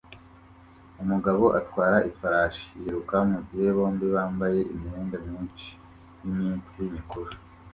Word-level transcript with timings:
Umugabo 1.01 1.43
atwara 1.59 1.97
ifarashi 2.09 2.67
yiruka 2.81 3.15
mugihe 3.31 3.67
bombi 3.77 4.05
bambaye 4.15 4.59
imyenda 4.73 5.15
myinshi 5.27 5.69
yiminsi 6.21 6.77
mikuru 6.95 7.31